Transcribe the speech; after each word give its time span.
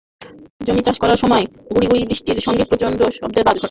জমি 0.67 0.81
চাষ 0.81 0.97
করার 0.99 1.17
সময় 1.17 1.43
গুঁড়ি 1.71 1.87
গুঁড়ি 1.87 2.03
বৃষ্টির 2.05 2.39
সঙ্গে 2.41 2.63
প্রচণ্ড 2.63 2.99
শব্দে 3.17 3.41
বজ্রপাত 3.41 3.47
ঘটে। 3.47 3.59